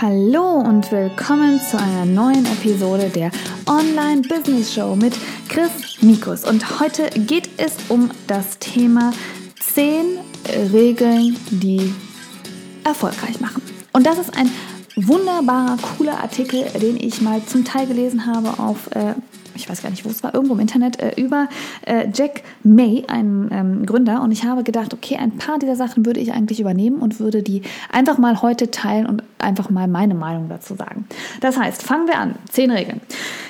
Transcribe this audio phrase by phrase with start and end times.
[0.00, 3.30] Hallo und willkommen zu einer neuen Episode der
[3.66, 5.14] Online Business Show mit
[5.48, 6.44] Chris Mikus.
[6.44, 9.12] Und heute geht es um das Thema
[9.60, 10.18] 10
[10.72, 11.94] Regeln, die
[12.84, 13.62] erfolgreich machen.
[13.92, 14.50] Und das ist ein
[14.96, 19.14] wunderbarer, cooler Artikel, den ich mal zum Teil gelesen habe auf äh,
[19.54, 21.48] ich weiß gar nicht, wo es war, irgendwo im Internet, äh, über
[21.86, 24.22] äh, Jack May, einen ähm, Gründer.
[24.22, 27.42] Und ich habe gedacht, okay, ein paar dieser Sachen würde ich eigentlich übernehmen und würde
[27.42, 31.06] die einfach mal heute teilen und einfach mal meine Meinung dazu sagen.
[31.40, 32.36] Das heißt, fangen wir an.
[32.50, 33.00] Zehn Regeln.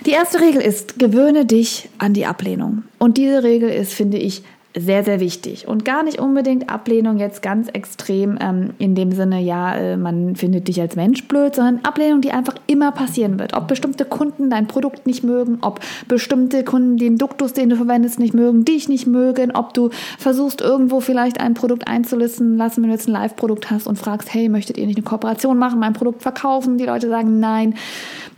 [0.06, 2.84] Die erste Regel ist, gewöhne dich an die Ablehnung.
[2.98, 4.42] Und diese Regel ist, finde ich,
[4.74, 5.68] sehr, sehr wichtig.
[5.68, 10.34] Und gar nicht unbedingt Ablehnung jetzt ganz extrem ähm, in dem Sinne, ja, äh, man
[10.34, 13.54] findet dich als Mensch blöd, sondern Ablehnung, die einfach immer passieren wird.
[13.54, 18.18] Ob bestimmte Kunden dein Produkt nicht mögen, ob bestimmte Kunden den Duktus, den du verwendest,
[18.18, 22.88] nicht mögen, dich nicht mögen, ob du versuchst, irgendwo vielleicht ein Produkt einzulisten lassen, wenn
[22.88, 25.92] du jetzt ein Live-Produkt hast und fragst, hey, möchtet ihr nicht eine Kooperation machen, mein
[25.92, 26.78] Produkt verkaufen?
[26.78, 27.74] Die Leute sagen nein.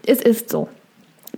[0.04, 0.68] Es ist so.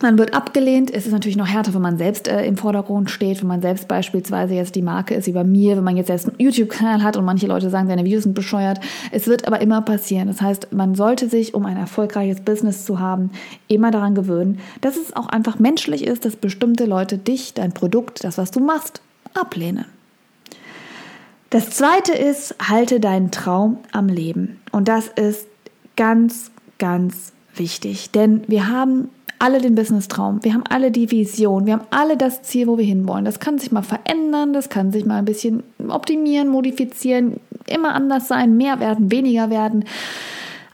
[0.03, 0.93] Man wird abgelehnt.
[0.93, 3.89] Es ist natürlich noch härter, wenn man selbst äh, im Vordergrund steht, wenn man selbst
[3.89, 7.17] beispielsweise jetzt die Marke ist wie bei mir, wenn man jetzt selbst einen YouTube-Kanal hat
[7.17, 8.79] und manche Leute sagen, seine Videos sind bescheuert.
[9.11, 10.29] Es wird aber immer passieren.
[10.29, 13.31] Das heißt, man sollte sich, um ein erfolgreiches Business zu haben,
[13.69, 18.23] immer daran gewöhnen, dass es auch einfach menschlich ist, dass bestimmte Leute dich, dein Produkt,
[18.25, 19.01] das, was du machst,
[19.35, 19.87] ablehnen.
[21.49, 24.61] Das zweite ist, halte deinen Traum am Leben.
[24.73, 25.47] Und das ist
[25.97, 28.11] ganz, ganz wichtig.
[28.11, 32.43] Denn wir haben alle den Business-Traum, wir haben alle die Vision, wir haben alle das
[32.43, 33.25] Ziel, wo wir hinwollen.
[33.25, 38.29] Das kann sich mal verändern, das kann sich mal ein bisschen optimieren, modifizieren, immer anders
[38.29, 39.85] sein, mehr werden, weniger werden.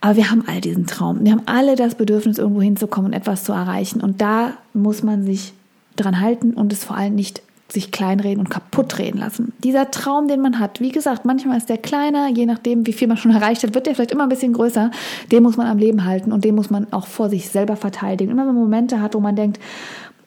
[0.01, 1.25] Aber wir haben all diesen Traum.
[1.25, 4.01] Wir haben alle das Bedürfnis, irgendwo hinzukommen und etwas zu erreichen.
[4.01, 5.53] Und da muss man sich
[5.97, 7.43] dran halten und es vor allem nicht
[7.73, 9.53] sich kleinreden und kaputt reden lassen.
[9.65, 13.09] Dieser Traum, den man hat, wie gesagt, manchmal ist der kleiner, je nachdem, wie viel
[13.09, 14.91] man schon erreicht hat, wird der vielleicht immer ein bisschen größer.
[15.31, 18.31] Den muss man am Leben halten und den muss man auch vor sich selber verteidigen.
[18.31, 19.61] Immer wenn man Momente hat, wo man denkt,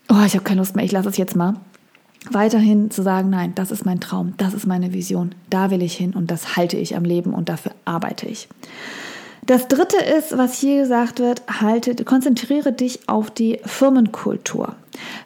[0.09, 1.55] oh, ich habe keine Lust mehr, ich lasse es jetzt mal.
[2.31, 5.95] Weiterhin zu sagen, nein, das ist mein Traum, das ist meine Vision, da will ich
[5.95, 8.47] hin und das halte ich am Leben und dafür arbeite ich.
[9.45, 14.75] Das dritte ist, was hier gesagt wird, halte, konzentriere dich auf die Firmenkultur.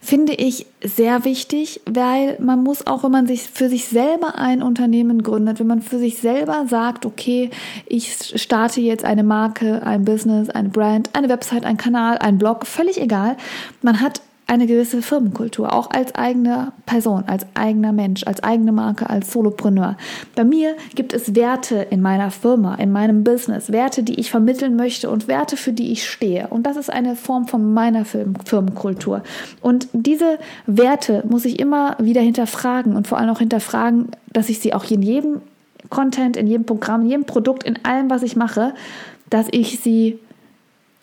[0.02, 4.62] Finde ich sehr wichtig, weil man muss auch, wenn man sich für sich selber ein
[4.62, 7.50] Unternehmen gründet, wenn man für sich selber sagt, okay,
[7.85, 12.66] ich starte jetzt eine Marke, ein Business, eine Brand, eine Website, ein Kanal, ein Blog,
[12.66, 13.38] völlig egal.
[13.81, 19.10] Man hat eine gewisse Firmenkultur, auch als eigene Person, als eigener Mensch, als eigene Marke,
[19.10, 19.96] als Solopreneur.
[20.36, 24.76] Bei mir gibt es Werte in meiner Firma, in meinem Business, Werte, die ich vermitteln
[24.76, 26.48] möchte und Werte, für die ich stehe.
[26.48, 29.22] Und das ist eine Form von meiner Firmenkultur.
[29.62, 34.60] Und diese Werte muss ich immer wieder hinterfragen und vor allem auch hinterfragen, dass ich
[34.60, 35.42] sie auch in jedem
[35.90, 38.74] Content, in jedem Programm, in jedem Produkt, in allem, was ich mache,
[39.30, 40.20] dass ich sie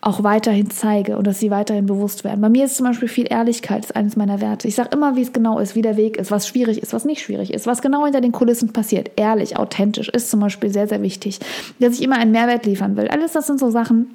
[0.06, 2.40] auch weiterhin zeige und dass sie weiterhin bewusst werden.
[2.40, 4.68] Bei mir ist zum Beispiel viel Ehrlichkeit, ist eines meiner Werte.
[4.68, 7.04] Ich sage immer, wie es genau ist, wie der Weg ist, was schwierig ist, was
[7.04, 9.10] nicht schwierig ist, was genau hinter den Kulissen passiert.
[9.16, 11.40] Ehrlich, authentisch ist zum Beispiel sehr, sehr wichtig.
[11.80, 13.08] Dass ich immer einen Mehrwert liefern will.
[13.08, 14.14] Alles das sind so Sachen,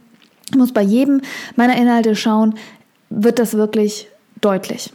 [0.50, 1.22] ich muss bei jedem
[1.58, 2.56] meiner Inhalte schauen,
[3.10, 4.08] wird das wirklich
[4.40, 4.94] deutlich.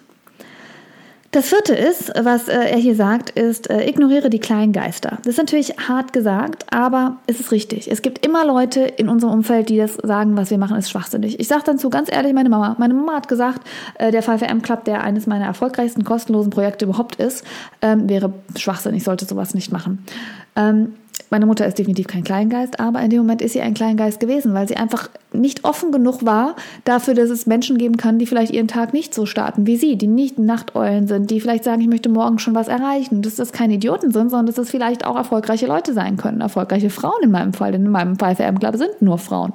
[1.36, 5.18] Das vierte ist, was äh, er hier sagt, ist, äh, ignoriere die kleinen Geister.
[5.18, 7.92] Das ist natürlich hart gesagt, aber es ist richtig.
[7.92, 11.38] Es gibt immer Leute in unserem Umfeld, die das sagen, was wir machen, ist schwachsinnig.
[11.38, 12.76] Ich sage dann zu ganz ehrlich meine Mama.
[12.78, 13.66] Meine Mama hat gesagt,
[13.98, 17.44] äh, der 5M Club, der eines meiner erfolgreichsten kostenlosen Projekte überhaupt ist,
[17.82, 20.06] ähm, wäre schwachsinnig, sollte sowas nicht machen.
[20.56, 20.94] Ähm,
[21.30, 24.54] meine Mutter ist definitiv kein Kleingeist, aber in dem Moment ist sie ein Kleingeist gewesen,
[24.54, 28.52] weil sie einfach nicht offen genug war dafür, dass es Menschen geben kann, die vielleicht
[28.52, 31.88] ihren Tag nicht so starten wie sie, die nicht Nachteulen sind, die vielleicht sagen, ich
[31.88, 33.22] möchte morgen schon was erreichen.
[33.22, 36.90] Dass das keine Idioten sind, sondern dass das vielleicht auch erfolgreiche Leute sein können, erfolgreiche
[36.90, 39.52] Frauen in meinem Fall, denn in meinem Fall für M Club sind nur Frauen.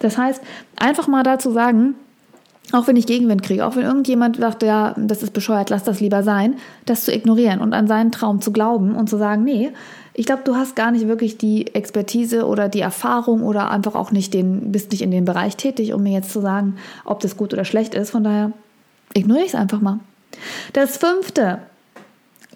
[0.00, 0.42] Das heißt,
[0.76, 1.94] einfach mal dazu sagen,
[2.74, 6.00] auch wenn ich Gegenwind kriege, auch wenn irgendjemand sagt, ja, das ist bescheuert, lass das
[6.00, 9.70] lieber sein, das zu ignorieren und an seinen Traum zu glauben und zu sagen, nee,
[10.14, 14.12] ich glaube, du hast gar nicht wirklich die Expertise oder die Erfahrung oder einfach auch
[14.12, 17.36] nicht den, bist nicht in dem Bereich tätig, um mir jetzt zu sagen, ob das
[17.36, 18.10] gut oder schlecht ist.
[18.10, 18.52] Von daher
[19.12, 19.98] ignoriere ich es einfach mal.
[20.72, 21.58] Das fünfte,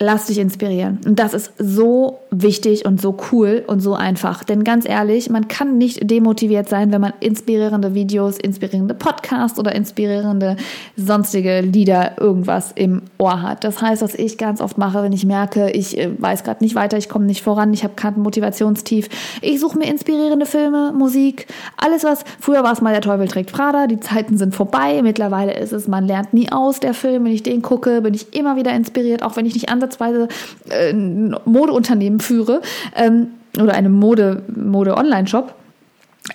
[0.00, 1.00] Lass dich inspirieren.
[1.04, 4.44] Und das ist so wichtig und so cool und so einfach.
[4.44, 9.74] Denn ganz ehrlich, man kann nicht demotiviert sein, wenn man inspirierende Videos, inspirierende Podcasts oder
[9.74, 10.56] inspirierende
[10.96, 13.64] sonstige Lieder irgendwas im Ohr hat.
[13.64, 16.74] Das heißt, was ich ganz oft mache, wenn ich merke, ich äh, weiß gerade nicht
[16.74, 19.08] weiter, ich komme nicht voran, ich habe kein Motivationstief.
[19.40, 21.46] Ich suche mir inspirierende Filme, Musik,
[21.76, 25.00] alles was, früher war es mal der Teufel trägt Prada, die Zeiten sind vorbei.
[25.02, 27.24] Mittlerweile ist es, man lernt nie aus, der Film.
[27.24, 30.28] Wenn ich den gucke, bin ich immer wieder inspiriert, auch wenn ich nicht ansatzweise
[30.68, 32.60] äh, ein Modeunternehmen führe
[32.96, 33.28] ähm,
[33.60, 35.54] oder eine Mode, Mode-Online-Shop.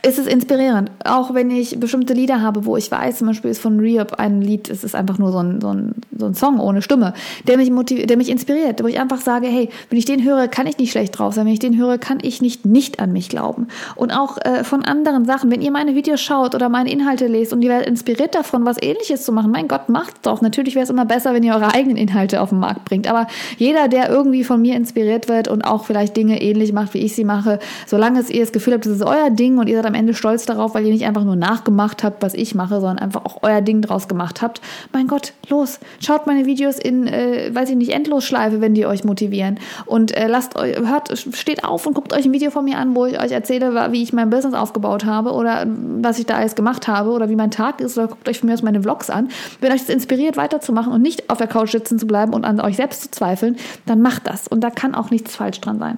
[0.01, 0.91] Ist es inspirierend.
[1.05, 4.41] Auch wenn ich bestimmte Lieder habe, wo ich weiß, zum Beispiel ist von Reop ein
[4.41, 7.13] Lied, es ist einfach nur so ein, so ein, so ein Song ohne Stimme,
[7.47, 7.71] der mich,
[8.05, 10.91] der mich inspiriert, wo ich einfach sage, hey, wenn ich den höre, kann ich nicht
[10.91, 11.45] schlecht drauf sein.
[11.45, 13.67] Wenn ich den höre, kann ich nicht nicht an mich glauben.
[13.95, 17.53] Und auch äh, von anderen Sachen, wenn ihr meine Videos schaut oder meine Inhalte lest
[17.53, 20.41] und ihr werdet inspiriert davon, was ähnliches zu machen, mein Gott, macht's doch.
[20.41, 23.07] Natürlich wäre es immer besser, wenn ihr eure eigenen Inhalte auf den Markt bringt.
[23.07, 26.99] Aber jeder, der irgendwie von mir inspiriert wird und auch vielleicht Dinge ähnlich macht, wie
[26.99, 29.82] ich sie mache, solange es ihr das Gefühl habt, das ist euer Ding und ihr
[29.83, 32.79] seid am Ende stolz darauf, weil ihr nicht einfach nur nachgemacht habt, was ich mache,
[32.79, 34.61] sondern einfach auch euer Ding draus gemacht habt.
[34.91, 39.03] Mein Gott, los, schaut meine Videos in, äh, weiß ich nicht, Endlosschleife, wenn die euch
[39.03, 39.59] motivieren.
[39.85, 42.95] Und äh, lasst euch, hört, steht auf und guckt euch ein Video von mir an,
[42.95, 45.67] wo ich euch erzähle, wie ich mein Business aufgebaut habe oder
[46.01, 48.47] was ich da alles gemacht habe oder wie mein Tag ist oder guckt euch von
[48.47, 49.29] mir aus meine Vlogs an.
[49.59, 52.59] Wenn euch das inspiriert, weiterzumachen und nicht auf der Couch sitzen zu bleiben und an
[52.59, 54.47] euch selbst zu zweifeln, dann macht das.
[54.47, 55.97] Und da kann auch nichts falsch dran sein.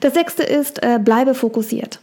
[0.00, 2.00] Das sechste ist, äh, bleibe fokussiert.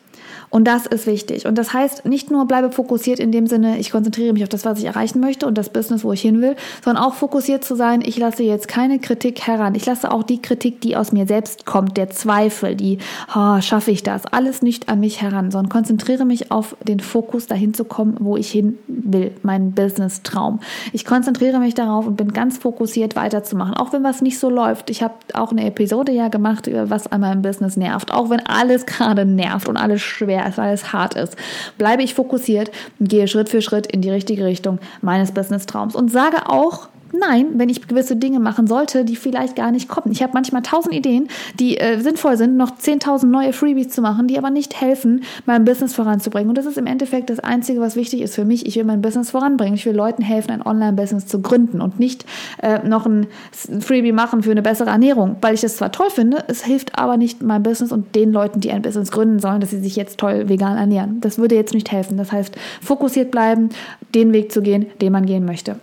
[0.51, 1.48] Und das ist wichtig.
[1.48, 4.65] Und das heißt, nicht nur bleibe fokussiert in dem Sinne, ich konzentriere mich auf das,
[4.65, 7.75] was ich erreichen möchte und das Business, wo ich hin will, sondern auch fokussiert zu
[7.75, 9.75] sein, ich lasse jetzt keine Kritik heran.
[9.75, 12.98] Ich lasse auch die Kritik, die aus mir selbst kommt, der Zweifel, die,
[13.33, 17.47] oh, schaffe ich das, alles nicht an mich heran, sondern konzentriere mich auf den Fokus,
[17.47, 20.59] dahin zu kommen, wo ich hin will, meinen Business-Traum.
[20.92, 24.89] Ich konzentriere mich darauf und bin ganz fokussiert weiterzumachen, auch wenn was nicht so läuft.
[24.89, 28.45] Ich habe auch eine Episode ja gemacht, über was an meinem Business nervt, auch wenn
[28.45, 31.36] alles gerade nervt und alles schwer schwer ist, weil es hart ist,
[31.78, 36.12] bleibe ich fokussiert und gehe Schritt für Schritt in die richtige Richtung meines Business-Traums und
[36.12, 40.12] sage auch, Nein, wenn ich gewisse Dinge machen sollte, die vielleicht gar nicht kommen.
[40.12, 41.28] Ich habe manchmal tausend Ideen,
[41.60, 45.66] die äh, sinnvoll sind, noch zehntausend neue Freebies zu machen, die aber nicht helfen, mein
[45.66, 46.50] Business voranzubringen.
[46.50, 48.66] Und das ist im Endeffekt das Einzige, was wichtig ist für mich.
[48.66, 49.75] Ich will mein Business voranbringen.
[49.75, 52.25] Ich will Leuten helfen, ein Online-Business zu gründen und nicht
[52.62, 56.44] äh, noch ein Freebie machen für eine bessere Ernährung, weil ich das zwar toll finde,
[56.48, 59.72] es hilft aber nicht meinem Business und den Leuten, die ein Business gründen sollen, dass
[59.72, 61.19] sie sich jetzt toll vegan ernähren.
[61.22, 62.18] Das würde jetzt nicht helfen.
[62.18, 63.69] Das heißt, fokussiert bleiben,
[64.16, 65.75] den Weg zu gehen, den man gehen möchte.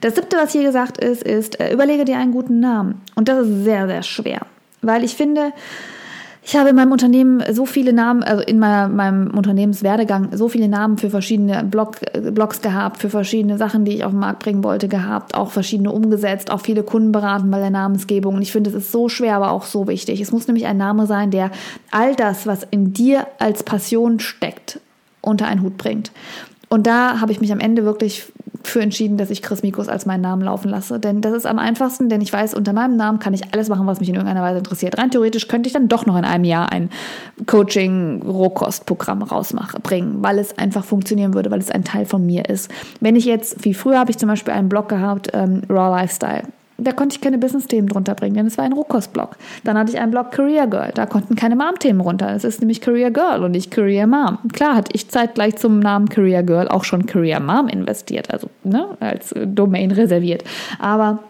[0.00, 3.02] Das siebte, was hier gesagt ist, ist, äh, überlege dir einen guten Namen.
[3.14, 4.40] Und das ist sehr, sehr schwer.
[4.82, 5.52] Weil ich finde,
[6.42, 10.68] ich habe in meinem Unternehmen so viele Namen, also in meiner, meinem Unternehmenswerdegang so viele
[10.68, 14.42] Namen für verschiedene Blog, äh, Blogs gehabt, für verschiedene Sachen, die ich auf den Markt
[14.42, 18.36] bringen wollte, gehabt, auch verschiedene umgesetzt, auch viele Kunden beraten bei der Namensgebung.
[18.36, 20.20] Und ich finde, es ist so schwer, aber auch so wichtig.
[20.20, 21.50] Es muss nämlich ein Name sein, der
[21.90, 24.80] all das, was in dir als Passion steckt,
[25.20, 26.10] unter einen Hut bringt.
[26.70, 30.06] Und da habe ich mich am Ende wirklich für entschieden, dass ich Chris Mikus als
[30.06, 31.00] meinen Namen laufen lasse.
[31.00, 33.86] Denn das ist am einfachsten, denn ich weiß, unter meinem Namen kann ich alles machen,
[33.86, 34.98] was mich in irgendeiner Weise interessiert.
[34.98, 36.90] Rein theoretisch könnte ich dann doch noch in einem Jahr ein
[37.46, 42.70] Coaching-Rohkostprogramm rausbringen, weil es einfach funktionieren würde, weil es ein Teil von mir ist.
[43.00, 46.44] Wenn ich jetzt, wie früher habe ich zum Beispiel einen Blog gehabt, ähm, Raw Lifestyle
[46.80, 49.36] da konnte ich keine Business-Themen drunter bringen, denn es war ein Rohkost-Blog.
[49.64, 52.32] Dann hatte ich einen Blog Career Girl, da konnten keine Mom-Themen runter.
[52.34, 54.38] Es ist nämlich Career Girl und nicht Career Mom.
[54.52, 58.96] Klar hatte ich zeitgleich zum Namen Career Girl auch schon Career Mom investiert, also ne,
[59.00, 60.44] als Domain reserviert.
[60.78, 61.20] Aber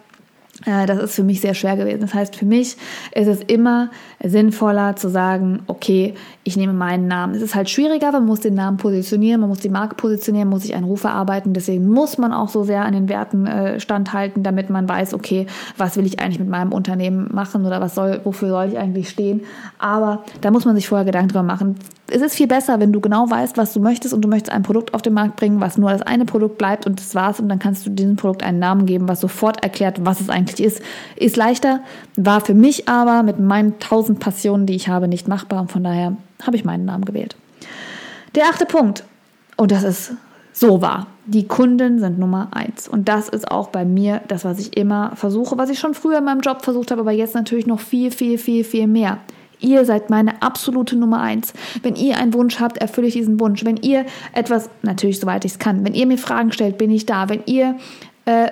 [0.66, 2.00] äh, das ist für mich sehr schwer gewesen.
[2.00, 2.76] Das heißt, für mich
[3.14, 3.90] ist es immer
[4.22, 6.14] sinnvoller zu sagen, okay,
[6.44, 7.34] ich nehme meinen Namen.
[7.34, 10.62] Es ist halt schwieriger, man muss den Namen positionieren, man muss die Marke positionieren, muss
[10.62, 11.54] sich einen Ruf erarbeiten.
[11.54, 15.46] Deswegen muss man auch so sehr an den Werten äh, standhalten, damit man weiß, okay,
[15.76, 19.08] was will ich eigentlich mit meinem Unternehmen machen oder was soll, wofür soll ich eigentlich
[19.08, 19.42] stehen.
[19.78, 21.76] Aber da muss man sich vorher Gedanken drüber machen.
[22.12, 24.64] Es ist viel besser, wenn du genau weißt, was du möchtest und du möchtest ein
[24.64, 27.48] Produkt auf den Markt bringen, was nur das eine Produkt bleibt und das war's und
[27.48, 30.82] dann kannst du diesem Produkt einen Namen geben, was sofort erklärt, was es eigentlich ist.
[31.14, 31.80] Ist leichter,
[32.16, 35.84] war für mich aber mit meinen tausend Passionen, die ich habe, nicht machbar und von
[35.84, 37.36] daher habe ich meinen Namen gewählt.
[38.34, 39.04] Der achte Punkt,
[39.56, 40.12] und das ist
[40.52, 41.06] so wahr.
[41.26, 42.88] Die Kunden sind Nummer eins.
[42.88, 46.18] Und das ist auch bei mir das, was ich immer versuche, was ich schon früher
[46.18, 49.18] in meinem Job versucht habe, aber jetzt natürlich noch viel, viel, viel, viel mehr.
[49.60, 51.52] Ihr seid meine absolute Nummer eins.
[51.82, 53.64] Wenn ihr einen Wunsch habt, erfülle ich diesen Wunsch.
[53.64, 57.04] Wenn ihr etwas, natürlich soweit ich es kann, wenn ihr mir Fragen stellt, bin ich
[57.04, 57.28] da.
[57.28, 57.76] Wenn ihr
[58.24, 58.50] äh,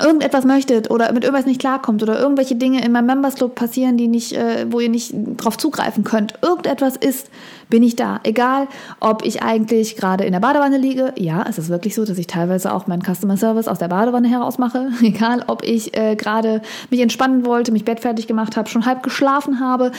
[0.00, 3.96] irgendetwas möchtet oder mit irgendwas nicht klarkommt oder irgendwelche Dinge in meinem Members Club passieren,
[3.96, 7.28] die nicht, äh, wo ihr nicht drauf zugreifen könnt, irgendetwas ist,
[7.68, 8.20] bin ich da.
[8.24, 8.68] Egal,
[9.00, 11.12] ob ich eigentlich gerade in der Badewanne liege.
[11.16, 14.28] Ja, es ist wirklich so, dass ich teilweise auch meinen Customer Service aus der Badewanne
[14.28, 14.88] heraus mache.
[15.02, 19.60] Egal, ob ich äh, gerade mich entspannen wollte, mich bettfertig gemacht habe, schon halb geschlafen
[19.60, 19.92] habe.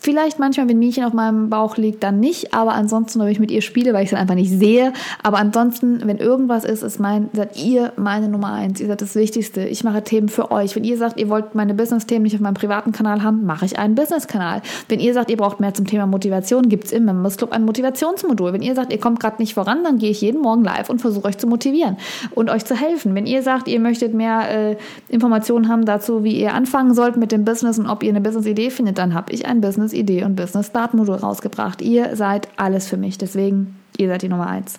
[0.00, 3.50] Vielleicht manchmal, wenn Mädchen auf meinem Bauch liegt, dann nicht, aber ansonsten, wenn ich mit
[3.50, 4.92] ihr spiele, weil ich es dann einfach nicht sehe.
[5.24, 8.80] Aber ansonsten, wenn irgendwas ist, ist mein, seid ihr meine Nummer eins.
[8.80, 9.62] Ihr seid das Wichtigste.
[9.62, 10.76] Ich mache Themen für euch.
[10.76, 13.78] Wenn ihr sagt, ihr wollt meine Business-Themen nicht auf meinem privaten Kanal haben, mache ich
[13.78, 14.62] einen Business-Kanal.
[14.88, 17.64] Wenn ihr sagt, ihr braucht mehr zum Thema Motivation, gibt es im Members Club ein
[17.64, 18.52] Motivationsmodul.
[18.52, 21.00] Wenn ihr sagt, ihr kommt gerade nicht voran, dann gehe ich jeden Morgen live und
[21.00, 21.96] versuche euch zu motivieren
[22.36, 23.16] und euch zu helfen.
[23.16, 24.76] Wenn ihr sagt, ihr möchtet mehr äh,
[25.08, 28.70] Informationen haben dazu, wie ihr anfangen sollt mit dem Business und ob ihr eine Business-Idee
[28.70, 31.80] findet, dann habe ich ein Business Business-Idee und Business-Start-Modul rausgebracht.
[31.82, 34.78] Ihr seid alles für mich, deswegen ihr seid die Nummer eins.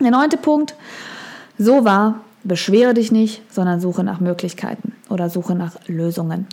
[0.00, 0.74] Der neunte Punkt,
[1.58, 6.46] so war, beschwere dich nicht, sondern suche nach Möglichkeiten oder suche nach Lösungen.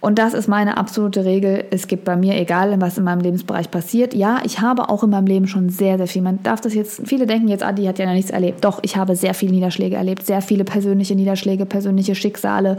[0.00, 1.64] Und das ist meine absolute Regel.
[1.70, 5.10] Es gibt bei mir, egal was in meinem Lebensbereich passiert, ja, ich habe auch in
[5.10, 6.22] meinem Leben schon sehr, sehr viel.
[6.22, 8.64] Man darf das jetzt, viele denken jetzt, Adi hat ja noch nichts erlebt.
[8.64, 12.76] Doch, ich habe sehr viele Niederschläge erlebt, sehr viele persönliche Niederschläge, persönliche Schicksale,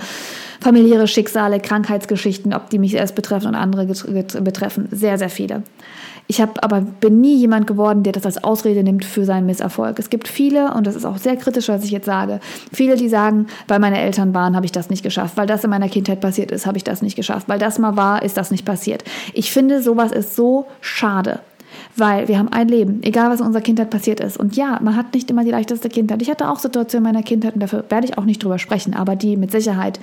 [0.59, 4.87] familiäre Schicksale, Krankheitsgeschichten, ob die mich erst betreffen und andere betreffen.
[4.91, 5.63] Sehr, sehr viele.
[6.31, 9.99] Ich habe aber bin nie jemand geworden, der das als Ausrede nimmt für seinen Misserfolg.
[9.99, 12.39] Es gibt viele, und das ist auch sehr kritisch, was ich jetzt sage,
[12.71, 15.69] viele, die sagen, weil meine Eltern waren, habe ich das nicht geschafft, weil das in
[15.69, 18.49] meiner Kindheit passiert ist, habe ich das nicht geschafft, weil das mal war, ist das
[18.49, 19.03] nicht passiert.
[19.33, 21.41] Ich finde, sowas ist so schade.
[21.97, 24.37] Weil wir haben ein Leben, egal was in unserer Kindheit passiert ist.
[24.37, 26.21] Und ja, man hat nicht immer die leichteste Kindheit.
[26.21, 28.93] Ich hatte auch Situationen in meiner Kindheit und dafür werde ich auch nicht drüber sprechen,
[28.93, 29.99] aber die mit Sicherheit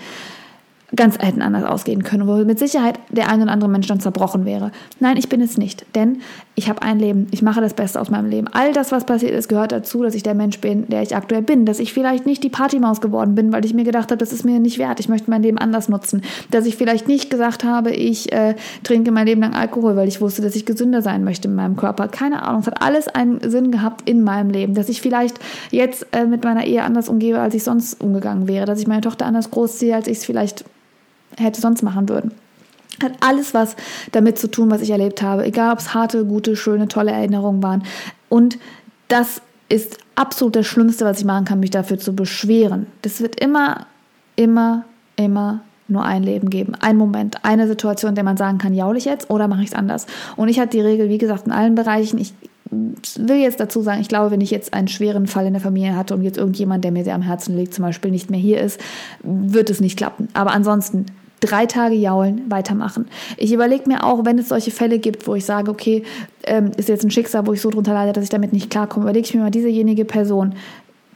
[0.97, 4.47] ganz hätten anders ausgehen können, wo mit Sicherheit der ein oder andere Mensch dann zerbrochen
[4.47, 4.73] wäre.
[5.01, 6.23] Nein, ich bin es nicht, denn
[6.55, 8.49] ich habe ein Leben, ich mache das Beste aus meinem Leben.
[8.49, 11.43] All das, was passiert ist, gehört dazu, dass ich der Mensch bin, der ich aktuell
[11.43, 14.33] bin, dass ich vielleicht nicht die Partymaus geworden bin, weil ich mir gedacht habe, das
[14.33, 17.65] ist mir nicht wert, ich möchte mein Leben anders nutzen, dass ich vielleicht nicht gesagt
[17.65, 21.23] habe, ich äh, trinke mein Leben lang Alkohol, weil ich wusste, dass ich gesünder sein
[21.23, 22.09] möchte in meinem Körper.
[22.09, 25.39] Keine Ahnung, es hat alles einen Sinn gehabt in meinem Leben, dass ich vielleicht
[25.71, 29.03] jetzt äh, mit meiner Ehe anders umgebe, als ich sonst umgegangen wäre, dass ich meine
[29.03, 30.65] Tochter anders großziehe, als ich es vielleicht
[31.39, 32.33] hätte sonst machen würden.
[33.03, 33.77] Hat alles was
[34.13, 37.63] damit zu tun, was ich erlebt habe, egal ob es harte, gute, schöne, tolle Erinnerungen
[37.63, 37.85] waren.
[38.29, 38.59] Und
[39.09, 42.87] das ist absolut das Schlimmste, was ich machen kann, mich dafür zu beschweren.
[43.03, 43.87] Das wird immer,
[44.37, 44.85] immer,
[45.17, 46.75] immer nur ein Leben geben.
[46.81, 49.69] Ein Moment, eine Situation, in der man sagen kann, jaul ich jetzt oder mache ich
[49.69, 50.07] es anders.
[50.37, 52.19] Und ich hatte die Regel, wie gesagt, in allen Bereichen.
[52.19, 52.35] Ich
[52.71, 55.97] will jetzt dazu sagen, ich glaube, wenn ich jetzt einen schweren Fall in der Familie
[55.97, 58.61] hatte und jetzt irgendjemand, der mir sehr am Herzen liegt, zum Beispiel nicht mehr hier
[58.61, 58.79] ist,
[59.23, 60.29] wird es nicht klappen.
[60.35, 61.07] Aber ansonsten
[61.41, 63.09] drei Tage jaulen, weitermachen.
[63.37, 66.03] Ich überlege mir auch, wenn es solche Fälle gibt, wo ich sage, okay,
[66.45, 69.05] ähm, ist jetzt ein Schicksal, wo ich so drunter leide, dass ich damit nicht klarkomme,
[69.05, 70.55] überlege ich mir mal, diesejenige Person,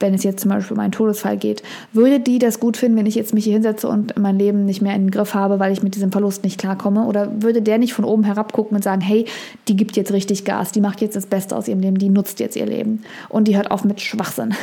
[0.03, 3.07] wenn es jetzt zum Beispiel um einen Todesfall geht, würde die das gut finden, wenn
[3.07, 5.73] ich jetzt mich hier hinsetze und mein Leben nicht mehr in den Griff habe, weil
[5.73, 7.07] ich mit diesem Verlust nicht klarkomme?
[7.07, 9.25] Oder würde der nicht von oben herab gucken und sagen, hey,
[9.69, 12.41] die gibt jetzt richtig Gas, die macht jetzt das Beste aus ihrem Leben, die nutzt
[12.41, 14.55] jetzt ihr Leben und die hört auf mit Schwachsinn.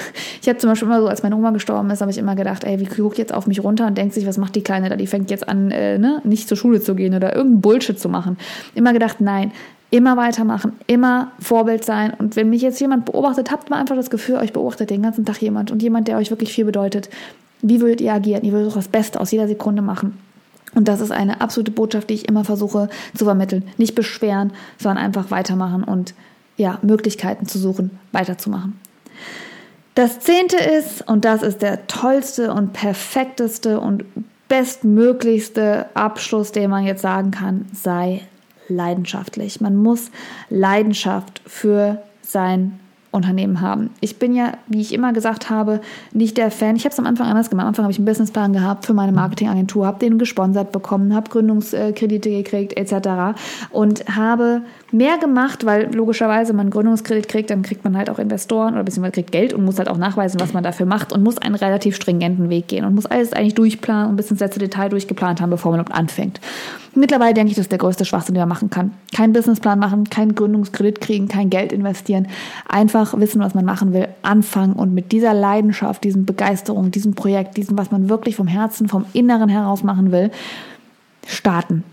[0.42, 2.64] Ich habe zum Beispiel immer so, als meine Oma gestorben ist, habe ich immer gedacht,
[2.64, 4.96] ey, wie guckt jetzt auf mich runter und denkt sich, was macht die Kleine da?
[4.96, 8.10] Die fängt jetzt an, äh, ne, nicht zur Schule zu gehen oder irgendeinen Bullshit zu
[8.10, 8.38] machen.
[8.76, 9.52] Immer gedacht, nein,
[9.92, 12.14] Immer weitermachen, immer Vorbild sein.
[12.14, 15.26] Und wenn mich jetzt jemand beobachtet, habt mal einfach das Gefühl, euch beobachtet den ganzen
[15.26, 17.10] Tag jemand und jemand, der euch wirklich viel bedeutet.
[17.62, 18.44] Wie würdet ihr agieren?
[18.44, 20.18] Ihr würdet doch das Beste aus jeder Sekunde machen.
[20.76, 23.64] Und das ist eine absolute Botschaft, die ich immer versuche zu vermitteln.
[23.78, 26.14] Nicht beschweren, sondern einfach weitermachen und
[26.58, 28.80] ja, Möglichkeiten zu suchen, weiterzumachen.
[29.96, 34.06] Das zehnte ist, und das ist der tollste und perfekteste und
[34.48, 38.22] bestmöglichste Abschluss, den man jetzt sagen kann, sei
[38.70, 39.62] leidenschaftlich.
[39.62, 40.12] Man muss
[40.50, 42.80] Leidenschaft für sein
[43.12, 43.90] Unternehmen haben.
[44.02, 45.82] Ich bin ja, wie ich immer gesagt habe,
[46.14, 46.76] nicht der Fan.
[46.76, 47.64] Ich habe es am Anfang anders gemacht.
[47.64, 51.30] Am Anfang habe ich einen Businessplan gehabt für meine Marketingagentur, habe den gesponsert bekommen, habe
[51.32, 53.40] Gründungskredite gekriegt etc.
[53.72, 54.62] und habe
[54.92, 59.14] mehr gemacht, weil logischerweise man Gründungskredit kriegt, dann kriegt man halt auch Investoren oder beziehungsweise
[59.14, 61.96] kriegt Geld und muss halt auch nachweisen, was man dafür macht und muss einen relativ
[61.96, 65.50] stringenten Weg gehen und muss alles eigentlich durchplanen und bis ins letzte Detail durchgeplant haben,
[65.50, 66.40] bevor man überhaupt anfängt.
[66.96, 68.94] Mittlerweile denke ich, das ist der größte Schwachsinn, den man machen kann.
[69.16, 72.28] Keinen Businessplan machen, keinen Gründungskredit kriegen, kein Geld investieren.
[72.68, 77.58] Einfach wissen, was man machen will, anfangen und mit dieser Leidenschaft, diesem Begeisterung, diesem Projekt,
[77.58, 80.32] diesem, was man wirklich vom Herzen, vom Inneren heraus machen will,
[81.28, 81.84] starten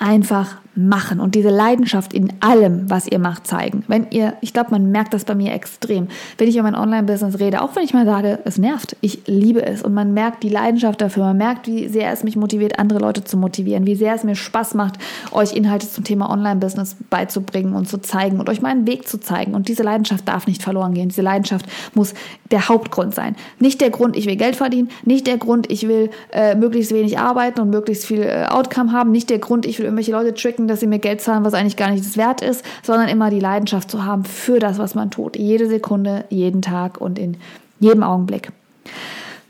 [0.00, 3.84] einfach machen und diese Leidenschaft in allem, was ihr macht, zeigen.
[3.88, 6.08] Wenn ihr, ich glaube, man merkt das bei mir extrem,
[6.38, 9.64] wenn ich über mein Online-Business rede, auch wenn ich mal sage, es nervt, ich liebe
[9.64, 13.00] es und man merkt die Leidenschaft dafür, man merkt, wie sehr es mich motiviert, andere
[13.00, 14.94] Leute zu motivieren, wie sehr es mir Spaß macht,
[15.32, 19.54] euch Inhalte zum Thema Online-Business beizubringen und zu zeigen und euch meinen Weg zu zeigen.
[19.54, 21.08] Und diese Leidenschaft darf nicht verloren gehen.
[21.08, 22.14] Diese Leidenschaft muss
[22.50, 23.36] der Hauptgrund sein.
[23.58, 27.18] Nicht der Grund, ich will Geld verdienen, nicht der Grund, ich will äh, möglichst wenig
[27.18, 30.59] arbeiten und möglichst viel äh, Outcome haben, nicht der Grund, ich will irgendwelche Leute tricken,
[30.68, 33.40] dass sie mir Geld zahlen, was eigentlich gar nicht das wert ist, sondern immer die
[33.40, 35.36] Leidenschaft zu haben für das, was man tut.
[35.36, 37.36] Jede Sekunde, jeden Tag und in
[37.78, 38.52] jedem Augenblick.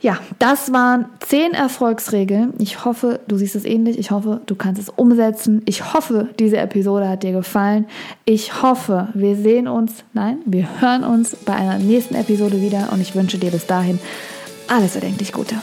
[0.03, 2.55] Ja, das waren zehn Erfolgsregeln.
[2.59, 3.99] Ich hoffe, du siehst es ähnlich.
[3.99, 5.61] Ich hoffe, du kannst es umsetzen.
[5.67, 7.85] Ich hoffe, diese Episode hat dir gefallen.
[8.25, 13.03] Ich hoffe, wir sehen uns, nein, wir hören uns bei einer nächsten Episode wieder und
[13.03, 13.99] ich wünsche dir bis dahin
[14.69, 15.57] alles erdenklich Gute.